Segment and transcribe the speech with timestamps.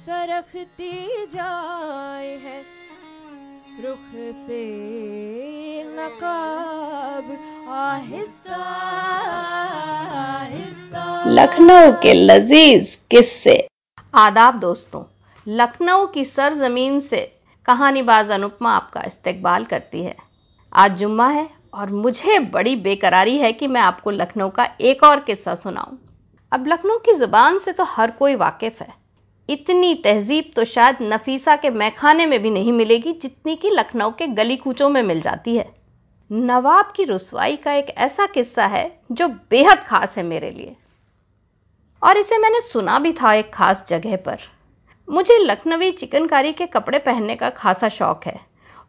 [0.00, 2.60] सरखती जाए है।
[3.82, 4.62] रुख से
[5.88, 7.26] नकाब
[7.70, 8.60] आहिस्ता
[10.20, 13.56] आहिस्ता। लखनऊ के लजीज किस्से।
[14.14, 15.02] आदाब दोस्तों
[15.46, 17.20] लखनऊ की सरजमीन से
[17.66, 20.16] कहानीबाज अनुपमा आपका इस्तकबाल करती है।
[20.72, 25.20] आज जुम्मा है और मुझे बड़ी बेकरारी है कि मैं आपको लखनऊ का एक और
[25.20, 25.96] किस्सा सुनाऊं।
[26.52, 28.99] अब लखनऊ की ज़ुबान से तो हर कोई वाकिफ़ है।
[29.50, 34.26] इतनी तहजीब तो शायद नफीसा के मैखाने में भी नहीं मिलेगी जितनी कि लखनऊ के
[34.26, 35.66] गली कूचों में मिल जाती है।
[36.30, 40.76] नवाब की रसवाई का एक ऐसा किस्सा है जो बेहद खास है मेरे लिए।
[42.02, 44.38] और इसे मैंने सुना भी था एक खास जगह पर।
[45.08, 48.38] मुझे लखनवी चिकनकारी के कपड़े पहनने का खासा शौक है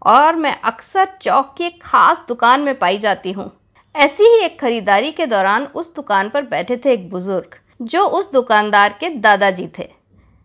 [0.06, 3.52] और मैं अक्सर चौक की एक खास दुकान में पाई जाती हूँ।
[3.96, 8.32] ऐसी ही एक खरीदारी के दौरान उस दुकान पर बैठे थे एक बुज़ुर्ग, जो उस
[8.32, 9.90] दुकानदार के दादाजी थे।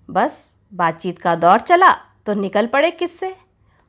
[0.08, 0.38] बस
[0.72, 1.92] बातचीत का दौर चला
[2.26, 3.34] तो निकल पड़े किस्से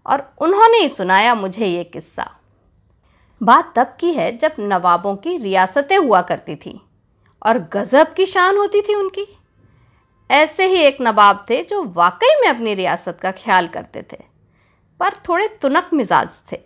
[0.05, 2.29] और उन्होंने ही सुनाया मुझे ये किस्सा।
[3.41, 6.77] बात तब की है जब नवाबों की रियासतें हुआ करती थीं
[7.41, 9.25] और गज़ब की शान होती थी उनकी।
[10.29, 14.17] ऐसे ही एक नवाब थे जो वाकई में अपनी रियासत का ख्याल करते थे,
[14.99, 16.59] पर थोड़े तुनक मिजाज थे।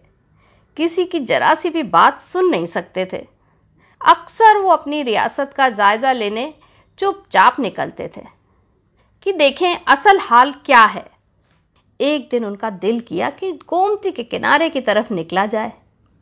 [0.77, 3.25] किसी की जरा सी भी बात सुन नहीं सकते थे।
[4.01, 6.53] अक्सर वो अपनी रियासत का जायज़ा लेने
[6.99, 8.21] चुपचाप निकलते थे।
[9.25, 11.05] कि देखें असल हाल क्या है।
[11.99, 15.71] एक दिन उनका दिल किया कि गोमती के किनारे की तरफ़ निकला जाए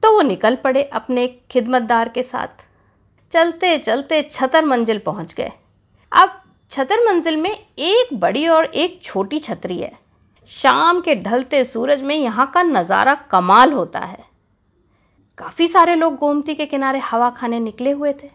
[0.03, 2.66] तो वो निकल पड़े अपने खिदमतदार के साथ।
[3.33, 5.52] चलते चलते छतर मंजिल पहुँच गए।
[6.11, 6.41] अब
[6.72, 9.91] छतर मंजिल में एक बड़ी और एक छोटी छतरी है।
[10.50, 14.23] शाम के ढलते सूरज में यहाँ का नज़ारा कमाल होता है।
[15.38, 18.30] काफ़ी सारे लोग गोमती के किनारे हवा खाने निकले हुए थे।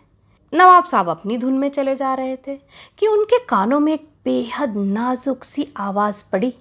[0.52, 2.56] नवाब साहब अपनी धुन में चले जा रहे थे
[2.98, 6.54] कि उनके कानों में एक बेहद नाजुक सी आवाज़ पड़ी।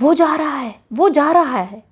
[0.00, 1.82] वो जा रहा है, वो जा रहा है।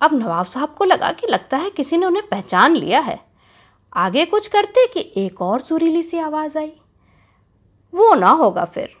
[0.00, 3.24] अब नवाब साहब को लगा कि लगता है किसी ने उन्हें पहचान लिया है।
[3.94, 6.72] आगे कुछ करते कि एक और सुरीली सी आवाज़ आई।
[7.94, 8.92] वो ना होगा फिर।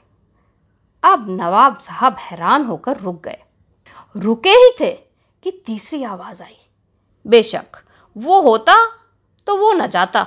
[1.02, 3.42] अब नवाब साहब हैरान होकर रुक गए।
[4.16, 4.92] रुके ही थे
[5.42, 6.56] कि तीसरी आवाज़ आई।
[7.26, 7.66] बेशक,
[8.16, 8.86] वो होता
[9.46, 10.26] तो वो न जाता।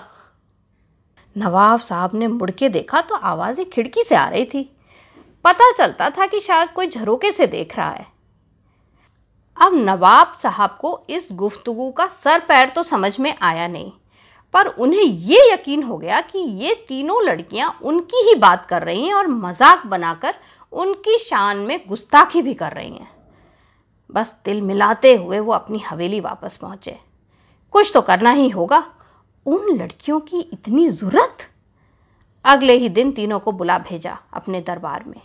[1.35, 4.63] नवाब साहब ने मुड़ के देखा तो आवाज़ें खिड़की से आ रही थी।
[5.45, 8.05] पता चलता था कि शायद कोई झरोके से देख रहा है।
[9.57, 13.91] अब नवाब साहब को इस गुफ्तगु का सर पैर तो समझ में आया नहीं,
[14.53, 19.05] पर उन्हें ये यकीन हो गया कि ये तीनों लड़कियाँ उनकी ही बात कर रही
[19.05, 20.35] हैं और मज़ाक बनाकर
[20.73, 23.09] उनकी शान में गुस्ताखी भी कर रही हैं।
[24.09, 26.97] बस दिल मिलाते हुए वो अपनी हवेली वापस पहुँचे।
[27.73, 28.83] कुछ तो करना ही होगा।
[29.45, 31.37] उन लड़कियों की इतनी ज़रूरत?
[32.45, 35.21] अगले ही दिन तीनों को बुला भेजा अपने दरबार में।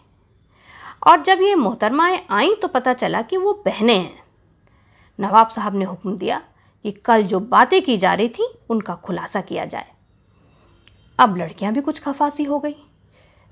[1.06, 4.22] और जब ये मोहतरमाएँ आईं तो पता चला कि वो बहनें हैं।
[5.21, 6.43] नवाब साहब ने हुक्म दिया
[6.82, 9.93] कि कल जो बातें की जा रही थी, उनका खुलासा किया जाए।
[11.19, 12.76] अब लड़कियाँ भी कुछ खफासी हो गई।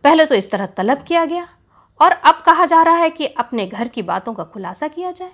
[0.04, 1.48] पहले तो इस तरह तलब किया गया
[2.00, 5.32] और अब कहा जा रहा है कि अपने घर की बातों का खुलासा किया जाए।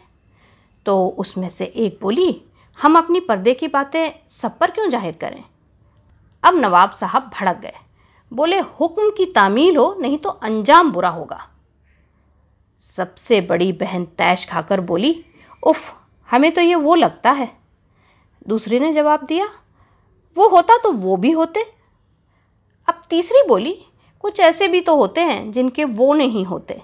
[0.86, 2.44] तो उसमें से एक बोली
[2.78, 5.44] हम अपनी पर्दे की बातें सब पर क्यों ज़ाहिर करें?
[6.42, 7.72] अब नवाब साहब भड़क गए।
[8.32, 11.46] बोले, हुक्म की तामील हो, नहीं तो अंजाम बुरा होगा।
[12.76, 15.24] सबसे बड़ी बहन तैश खाकर बोली,
[15.62, 15.96] उफ,
[16.28, 17.52] हमें तो ये वो लगता है।
[18.48, 19.48] दूसरी ने जवाब दिया,
[20.36, 21.64] वो होता तो वो भी होते।
[22.88, 23.86] अब तीसरी बोली,
[24.20, 26.82] कुछ ऐसे भी तो होते हैं जिनके वो नहीं होते।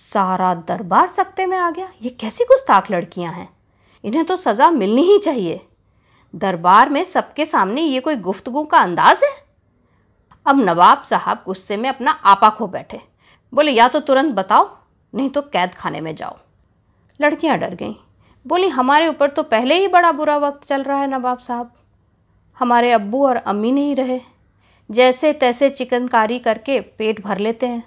[0.00, 3.48] सारा दरबार सकते में आ गया। ये कैसी गुस्ताख लड़कियाँ हैं?
[4.04, 5.60] इन्हें तो सज़ा मिलनी ही चाहिए।
[6.34, 9.30] दरबार में सबके सामने ये कोई गुफ्तगु का अंदाज है?
[10.46, 13.00] अब नवाब साहब गुस्से में अपना आपा खो बैठे।
[13.52, 14.68] बोले, या तो तुरंत बताओ,
[15.14, 16.36] नहीं तो कैद खाने में जाओ।
[17.20, 17.94] लड़कियाँ डर गईं।
[18.46, 21.72] बोली, हमारे ऊपर तो पहले ही बड़ा बुरा वक्त चल रहा है नवाब साहब।
[22.58, 24.20] हमारे अब्बू और अम्मी नहीं रहे।
[24.90, 27.84] जैसे तैसे चिकनकारी करके पेट भर लेते हैं।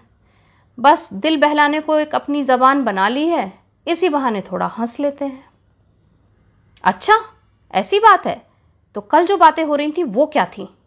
[0.77, 3.51] बस दिल बहलाने को एक अपनी ज़बान बना ली है,
[3.87, 5.43] इसी बहाने थोड़ा हंस लेते हैं।
[6.85, 7.13] अच्छा
[7.71, 8.47] ऐसी बात है।
[8.95, 10.77] तो कल जो बातें हो रही थी, वो क्या थी?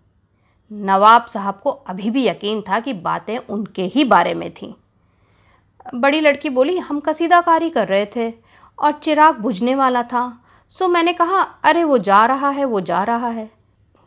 [0.73, 4.75] नवाब साहब को अभी भी यकीन था कि बातें उनके ही बारे में थीं।
[5.95, 8.35] बड़ी लड़की बोली, हम कसीदाकारी कर रहे थे
[8.79, 13.03] और चिराग बुझने वाला था। सो मैंने कहा, अरे, वो जा रहा है, वो जा
[13.03, 13.50] रहा है।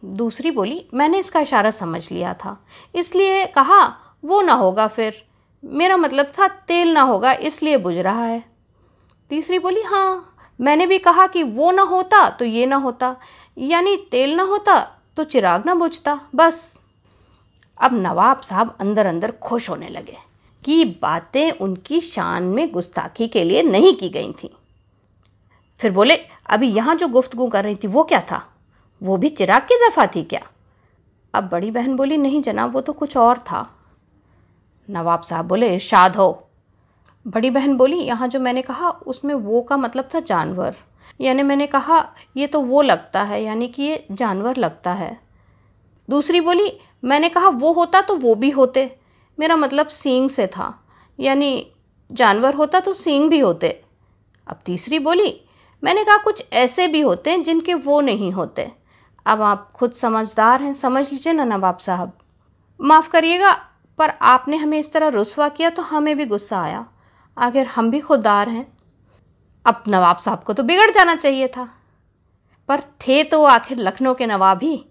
[0.05, 2.65] दूसरी बोली, मैंने इसका इशारा समझ लिया था।
[2.95, 3.95] इसलिए कहा,
[4.25, 5.25] वो ना होगा फिर।
[5.63, 8.43] मेरा मतलब था, तेल ना होगा, इसलिए बुझ रहा है।
[9.29, 10.30] तीसरी बोली हाँ
[10.61, 13.15] मैंने भी कहा कि वो ना होता तो ये ना होता।
[13.57, 14.79] यानी तेल ना होता
[15.17, 16.79] तो चिराग ना बुझता। बस।
[17.77, 20.17] अब नवाब साहब अंदर अंदर खुश होने लगे
[20.63, 24.57] कि बातें उनकी शान में गुस्ताखी के लिए नहीं की गई थी।
[25.79, 26.15] फिर बोले,
[26.49, 28.47] अभी यहाँ जो गुफ्तगु कर रही थी वो क्या था?
[29.03, 30.41] वो भी चिराग की दफ़ा थी क्या?
[31.33, 33.69] अब बड़ी बहन बोली, नहीं जनाब, वो तो कुछ और था।
[34.89, 36.47] नवाब साहब बोले इरशाद हो।
[37.27, 40.75] बड़ी बहन बोली, यहाँ जो मैंने कहा, उसमें वो का मतलब था जानवर।
[41.21, 45.21] यानी मैंने कहा, ये तो वो लगता है, यानी कि ये जानवर लगता है।
[46.09, 48.97] दूसरी बोली, मैंने कहा, वो होता तो वो भी होते।
[49.39, 50.85] मेरा मतलब सींग से था।
[51.19, 51.71] यानी
[52.12, 53.83] जानवर होता तो सींग भी होते।
[54.47, 55.41] अब तीसरी बोली,
[55.83, 58.71] मैंने कहा, कुछ ऐसे भी होते हैं जिनके वो नहीं होते।
[59.25, 62.12] अब आप खुद समझदार हैं, समझ लीजिए ना नवाब साहब।
[62.81, 63.53] माफ़ करिएगा,
[63.97, 66.85] पर आपने हमें इस तरह रुसवा किया तो हमें भी गुस्सा आया।
[67.37, 68.65] आखिर हम भी खुददार हैं।
[69.65, 71.67] अब नवाब साहब को तो बिगड़ जाना चाहिए था।
[72.69, 74.85] पर थे तो आखिर लखनऊ के नवाब ही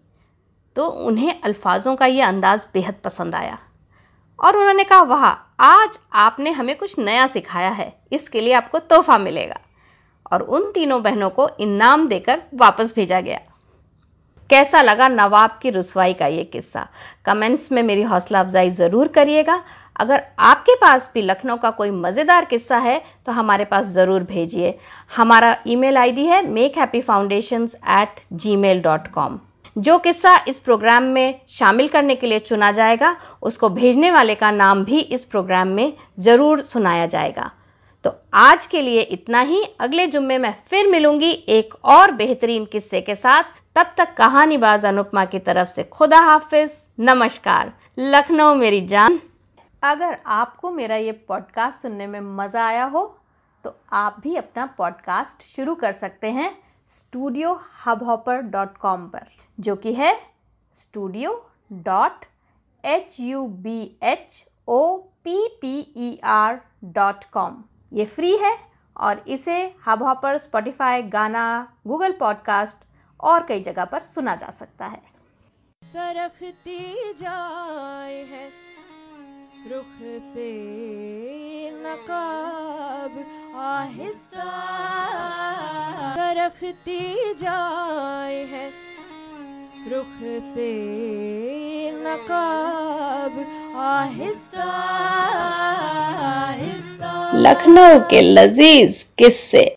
[0.77, 3.59] तो उन्हें अल्फाजों का ये अंदाज़ बेहद पसंद आया।
[4.39, 5.25] और उन्होंने कहा, वाह,
[5.61, 9.59] आज आपने हमें कुछ नया सिखाया है, इसके लिए आपको तोहफा मिलेगा।
[10.33, 13.41] और उन तीनों बहनों को इनाम देकर वापस भेजा गया।
[14.51, 16.87] कैसा लगा नवाब की रसवाई का ये किस्सा?
[17.25, 19.63] कमेंट्स में मेरी हौसला अफजाई ज़रूर करिएगा।
[20.01, 24.75] अगर आपके पास भी लखनऊ का कोई मज़ेदार किस्सा है तो हमारे पास ज़रूर भेजिए।
[25.11, 28.21] हमारा ईमेल आईडी है Make Happy Foundation at
[28.57, 29.39] gmail dot com
[29.77, 34.51] जो किस्सा इस प्रोग्राम में शामिल करने के लिए चुना जाएगा, उसको भेजने वाले का
[34.51, 37.51] नाम भी इस प्रोग्राम में ज़रूर सुनाया जाएगा।
[38.05, 43.01] तो आज के लिए इतना ही। अगले जुम्मे में फिर मिलूँगी एक और बेहतरीन किस्से
[43.01, 43.43] के साथ।
[43.77, 46.71] तब तक कहानीबाज अनुपमा की तरफ़ से खुदा हाफिज।
[47.01, 49.21] नमस्कार। लखनऊ मेरी जान।
[49.83, 53.19] अगर आपको मेरा ये पॉडकास्ट सुनने में मज़ा आया हो
[53.65, 59.23] तो आप भी अपना पॉडकास्ट शुरू कर सकते हैं studio hub hopper dot com पर,
[59.61, 60.21] जो कि है
[60.73, 62.25] studio dot
[62.85, 68.59] H U B H O P P E R dot com ये फ्री है
[68.97, 72.79] और इसे Hubhopper Spotify Gaana Google podcast
[73.21, 75.03] और कई जगह पर सुना जा सकता है।
[75.85, 78.70] सरखती जाए है।
[79.69, 79.97] रुख
[80.33, 80.51] से
[81.83, 83.17] नकाब
[83.61, 84.47] आहिस्ता
[86.15, 87.03] सरखती
[87.35, 88.67] जाए है।
[89.89, 90.15] रुख
[90.55, 90.71] से
[91.97, 93.35] नकाब
[93.81, 94.71] आहिस्ता।
[97.35, 99.65] लखनऊ के लजीज किस्से।